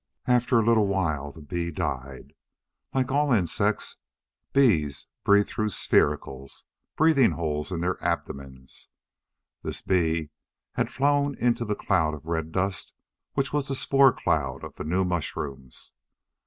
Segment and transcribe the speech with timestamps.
[0.25, 2.33] After a little while the bee died.
[2.91, 3.97] Like all insects,
[4.51, 6.63] bees breathe through spiracles
[6.95, 8.87] breathing holes in their abdomens.
[9.61, 10.31] This bee
[10.73, 12.93] had flown into the cloud of red dust
[13.35, 15.93] which was the spore cloud of the new mushrooms.